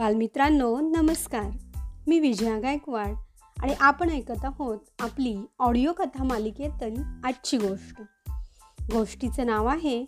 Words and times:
बालमित्रांनो 0.00 0.80
नमस्कार. 0.80 1.50
मी 2.06 2.18
विजया 2.18 2.60
गायकवाड 2.60 3.14
आणि 3.62 3.74
आपण 3.80 4.10
ऐकत 4.10 4.44
आहोत 4.44 4.78
आपली 5.00 5.36
ऑडिओ 5.58 5.92
कथा 5.92 6.24
मालिकेतील 6.24 7.02
आजची 7.24 7.58
गोष्ट. 7.58 8.02
गोष्टीचं 8.92 9.46
नाव 9.46 9.66
आहे 9.66 10.04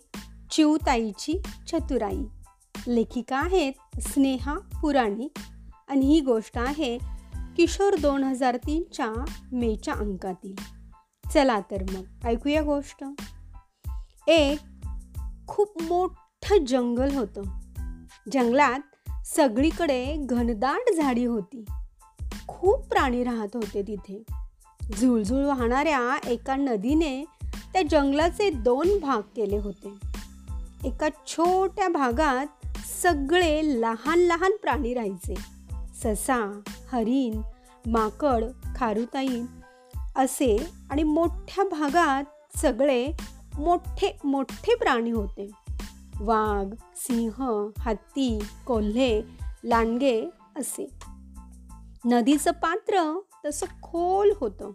चिवताईची 0.51 1.33
चतुराई. 1.67 2.23
लेखिका 2.87 3.37
आहेत 3.37 3.73
स्नेहा 4.01 4.53
पुराणिक 4.53 5.39
आणि 5.87 6.05
ही 6.05 6.21
गोष्ट 6.21 6.57
आहे 6.57 6.97
किशोर 7.57 7.95
दोन 7.95 8.23
हजार 8.23 8.57
तीनच्या 8.57 9.13
मेच्या 9.51 9.93
अंकातील. 9.93 10.55
चला 11.33 11.59
तर 11.59 11.83
मग 11.83 12.25
ऐकूया 12.25 12.61
गोष्ट. 12.61 13.03
एक 14.27 14.59
खूप 15.47 15.83
मोठं 15.83 16.65
जंगल 16.65 17.15
होतं. 17.15 17.41
जंगलात 18.31 18.79
सगळीकडे 19.25 20.15
घनदाट 20.19 20.93
झाडी 20.95 21.25
होती. 21.25 21.65
खूप 22.47 22.79
प्राणी 22.79 23.23
राहत 23.23 23.49
होते 23.53 23.81
तिथे. 23.81 24.23
झुळझुळ 24.99 25.45
वाहणाऱ्या 25.45 26.29
एका 26.29 26.55
नदीने 26.55 27.25
त्या 27.73 27.81
जंगलाचे 27.91 28.49
दोन 28.49 28.99
भाग 28.99 29.21
केले 29.35 29.57
होते. 29.57 29.93
एका 30.85 31.09
छोट्या 31.27 31.89
भागात 31.89 32.47
सगळे 33.01 33.61
लहान 33.81 34.19
लहान 34.19 34.51
प्राणी 34.61 34.93
राहायचे. 34.93 35.35
ससा 36.03 36.59
हरिण 36.91 37.41
माकड 37.89 38.43
खारुताई 38.75 39.41
असे 40.15 40.67
आणि 40.89 41.03
मोठ्या 41.03 41.63
भागात 41.63 42.57
सगळे 42.57 43.11
मोठे 43.59 44.17
मोठे 44.23 44.75
प्राणी 44.75 45.11
होते. 45.11 45.49
वाघ 46.19 46.75
सिंह 46.95 47.67
हत्ती 47.79 48.39
कोल्हे 48.65 49.21
लांडगे 49.63 50.25
असे. 50.55 50.89
नदीचं 52.05 52.51
पात्र 52.51 53.19
तसं 53.45 53.65
खोल 53.81 54.31
होतं. 54.39 54.71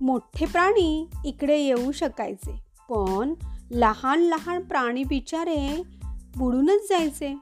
मोठे 0.00 0.46
प्राणी 0.46 1.08
इकडे 1.24 1.58
येऊ 1.58 1.92
शकायचे 1.92 2.64
पण 2.88 3.34
लहान 3.70 4.18
लहान 4.18 4.62
प्राणी 4.62 5.04
बिचारे 5.04 5.82
बुडूनच 6.36 6.82
जायचे. 6.90 7.38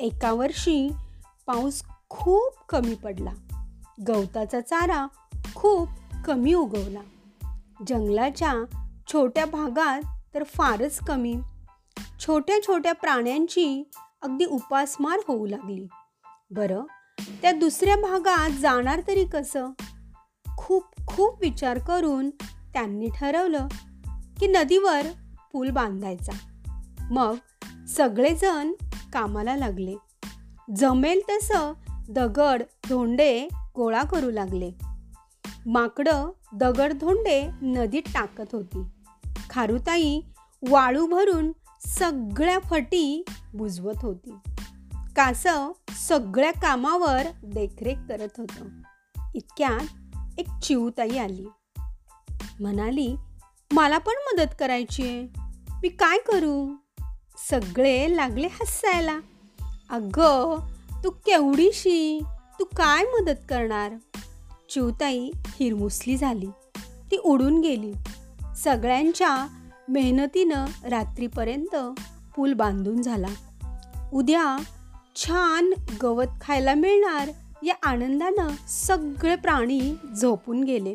एका 0.00 0.32
वर्षी 0.32 0.90
पाऊस 1.46 1.82
खूप 2.08 2.54
कमी 2.68 2.94
पडला. 2.94 3.32
गवताचा 4.08 4.60
चारा 4.60 5.06
खूप 5.54 5.88
कमी 6.24 6.54
उगवला. 6.54 7.00
जंगलाच्या 7.86 8.54
छोट्या 9.12 9.46
भागात 9.46 10.02
तर 10.34 10.44
फारच 10.44 10.98
कमी. 10.98 11.36
छोट्या 12.26 12.62
छोट्या 12.66 12.92
प्राण्यांची 12.92 13.90
अगदी 14.22 14.44
उपासमार 14.44 15.20
होऊ 15.28 15.46
लागली. 15.46 15.86
बरं 16.50 16.82
त्या 17.42 17.52
दुसऱ्या 17.52 17.96
भागात 17.96 18.50
जाणार 18.50 19.00
तरी 19.08 19.24
कसं? 19.24 19.70
खूप 20.56 20.84
खूप 21.06 21.40
विचार 21.40 21.78
करून 21.78 22.30
त्यांनी 22.72 23.08
ठरवलं 23.16 23.68
की 24.40 24.46
नदीवर 24.46 25.06
पूल 25.52 25.70
बांधायचा. 25.70 26.32
मग 27.10 27.36
सगळेजण 27.86 28.72
कामाला 29.12 29.56
लागले. 29.56 29.94
जमेल 30.76 31.20
तसं 31.30 31.72
दगड 32.08 32.62
धोंडे 32.88 33.48
गोळा 33.76 34.02
करू 34.02 34.30
लागले. 34.30 34.70
माकडं 35.66 36.30
दगड 36.52 36.92
धोंडे 36.92 37.50
नदीत 37.62 38.02
टाकत 38.14 38.54
होती. 38.54 38.82
खारुताई 39.50 40.20
वाळू 40.68 41.06
भरून 41.06 41.52
सगळ्या 41.86 42.58
फटी 42.58 43.24
बुजवत 43.54 43.94
होती. 44.02 44.34
कासव 45.16 45.72
सगळ्या 45.90 46.52
कामावर 46.52 47.22
देखरेख 47.44 47.96
करत 48.08 48.28
होतं. 48.38 48.64
इतक्यात 49.34 49.86
एक 50.38 50.48
चिवताई 50.62 51.18
आली. 51.18 51.46
म्हणाली 52.60 53.16
मला 53.72 53.98
पण 53.98 54.12
मदत 54.16 54.48
करायची 54.60 55.02
आहे. 55.02 55.22
मी 55.74 55.88
काय 55.88 56.18
करू? 56.18 56.74
सगळे 57.50 58.16
लागले 58.16 58.46
हसायला. 58.46 59.20
अगं 59.90 60.68
तू 61.04 61.10
केवढीशी? 61.10 62.20
तू 62.58 62.64
काय 62.64 63.04
मदत 63.04 63.46
करणार? 63.50 63.92
चिवताई 64.70 65.30
हिरमुसली 65.36 66.16
झाली. 66.16 66.48
ती 67.10 67.16
उडून 67.16 67.60
गेली. 67.60 67.92
सगळ्यांच्या 68.56 69.46
मेहनतीनं 69.90 70.64
रात्रीपर्यंत 70.84 71.76
पूल 72.36 72.52
बांधून 72.52 73.02
झाला. 73.02 73.28
उद्या 74.12 74.56
छान 75.16 75.70
गवत 76.02 76.26
खायला 76.40 76.74
मिळणार 76.74 77.30
या 77.62 77.74
आनंदानं 77.82 78.48
सगळे 78.68 79.36
प्राणी 79.36 79.94
झोपून 80.20 80.64
गेले. 80.64 80.94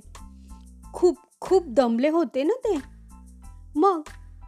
खूप 0.94 1.18
खूप 1.42 1.64
दमले 1.68 2.10
होते 2.10 2.44
ना 2.44 2.54
ते. 2.54 2.80
मग 3.76 4.02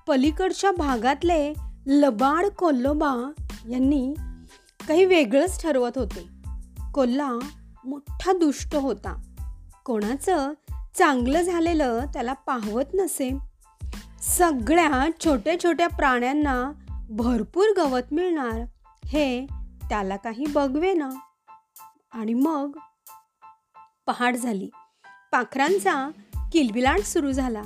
पलीकडच्या 0.08 0.72
भागातले 0.72 1.54
लबाड 1.88 2.46
कोल्लोबा 2.46 3.32
यांनी 3.70 4.14
काही 4.88 5.06
वेगळंच 5.06 5.62
ठरवत 5.64 5.98
होते. 5.98 6.28
कोल्हा 6.94 7.40
मोठा 7.86 8.34
दुष्ट 8.34 8.76
होता. 8.76 9.22
कोणाचं 9.86 10.52
चांगलं 10.98 11.42
झालेलं 11.42 12.06
त्याला 12.14 12.34
पाहवत 12.34 12.86
नसे. 12.94 13.57
सगळ्या 14.22 15.10
छोट्या 15.26 15.64
छोट्या 15.64 15.88
प्राण्यांना 15.88 16.72
भरपूर 17.10 17.66
गवत 17.78 18.02
मिळणार. 18.12 18.66
हे 19.06 19.46
त्याला 19.90 20.16
काही 20.16 20.46
बघवे 20.46 20.94
ना. 20.94 21.10
आणि 22.12 22.34
मग 22.34 22.78
पहाट 24.08 24.36
झाली. 24.36 24.70
पाखरांचा 25.32 26.10
किलबिलाट 26.54 27.00
सुरू 27.00 27.32
झाला. 27.32 27.62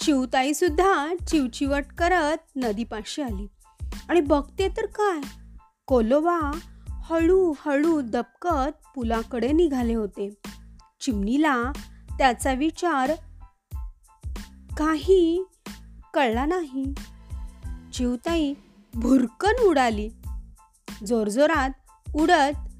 चिवताई 0.00 0.54
सुद्धा 0.54 1.14
चिवचिवट 1.28 1.84
करत 1.98 2.36
नदीपाशी 2.56 3.22
आली. 3.22 3.46
आणि 4.08 4.20
बघते 4.20 4.68
तर 4.68 4.86
काय? 4.86 5.20
कोलोबा 5.86 6.58
हळूहळू 6.88 8.00
दबकत 8.00 8.88
पुलाकडे 8.94 9.52
निघाले 9.52 9.94
होते. 9.94 10.34
चिमणीला 11.00 11.62
त्याचा 12.18 12.52
विचार 12.52 13.12
काही 14.76 15.44
कळला 16.14 16.46
नाही. 16.46 16.94
चिवताई 17.92 18.54
भुरकन 18.94 19.62
उडाली. 19.62 20.10
जोरजोरात 21.06 21.70
उडत 22.14 22.70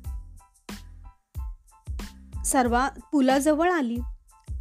सर्वा 2.46 2.88
पुलाजवळ 3.12 3.72
आली. 3.72 3.98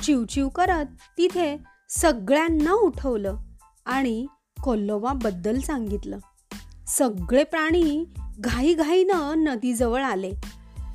चिवचिव 0.04 0.50
करत 0.50 0.86
तिथे 1.18 1.58
सगळ्यांना 1.90 2.72
उठवलं 2.72 3.38
आणि 3.86 4.26
कोल्लोवाबद्दल 4.64 5.60
सांगितलं. 5.60 6.18
सगळे 6.88 7.44
प्राणी 7.44 8.06
घाईघाईनं 8.40 9.44
नदीजवळ 9.44 10.04
आले. 10.04 10.32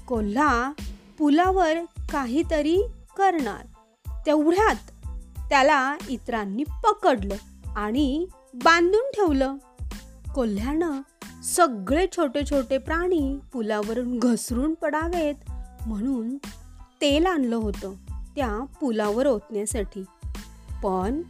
कोल्हा 0.08 0.72
पुलावर 1.18 1.74
काहीतरी 2.12 2.82
करणार. 3.18 3.66
तेवढ्यात 4.26 4.76
त्याला 5.48 5.96
इतरांनी 6.08 6.64
पकडलं. 6.64 7.34
आणि 7.76 8.26
बांधून 8.54 9.10
ठेवलं. 9.14 9.56
कोल्ह्यानं 10.34 11.00
सगळे 11.42 12.06
छोटे 12.16 12.40
छोटे 12.50 12.78
प्राणी 12.78 13.38
पुलावरून 13.52 14.18
घसरून 14.18 14.74
पडावेत 14.74 15.34
म्हणून 15.86 16.36
तेल 17.00 17.26
आणलं 17.26 17.56
होतं 17.56 17.94
त्या 18.36 18.64
पुलावर 18.80 19.26
ओतण्यासाठी. 19.26 20.04
पण 20.82 21.22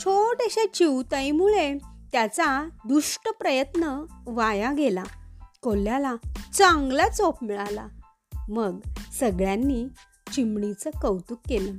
छोट्याशा 0.00 0.66
चिवताईमुळे 0.74 1.78
त्याचा 2.12 2.68
दुष्ट 2.88 3.28
प्रयत्न 3.40 4.04
वाया 4.26 4.72
गेला. 4.72 5.04
कोल्ह्याला 5.62 6.14
चांगला 6.54 7.08
चोप 7.08 7.44
मिळाला. 7.44 7.86
मग 8.48 8.78
सगळ्यांनी 9.20 9.86
चिमणीचं 10.34 10.90
कौतुक 11.02 11.38
केलं. 11.48 11.72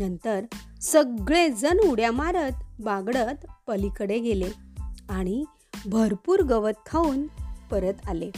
नंतर 0.00 0.44
सगळेजण 0.86 1.78
उड्या 1.78 2.12
मारत 2.12 2.52
बागडत 2.82 3.46
पलीकडे 3.66 4.18
गेले 4.18 4.50
आणि 5.10 5.44
भरपूर 5.86 6.42
गवत 6.42 6.72
खाऊन 6.86 7.26
परत 7.70 7.94
आले. 8.08 8.30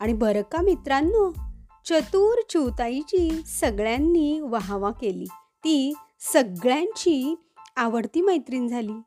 आणि 0.00 0.12
बरं 0.12 0.42
का 0.42 0.62
मित्रांनो? 0.62 1.32
चतुर 1.86 2.38
चिवताईची 2.48 3.42
सगळ्यांनी 3.46 4.40
वाहवा 4.40 4.90
केली. 4.90 5.24
ती 5.64 5.94
सगळ्यांची 6.32 7.34
आवडती 7.76 8.20
मैत्रीण 8.20 8.68
झाली. 8.68 9.00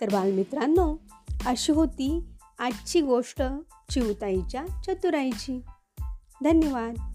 तर 0.00 0.08
बालमित्रांनो 0.12 0.96
अशी 1.46 1.72
होती 1.72 2.24
आजची 2.58 3.00
गोष्ट 3.00 3.42
चिवताईच्या 3.90 4.64
चतुराईची. 4.86 5.60
धन्यवाद. 6.44 7.07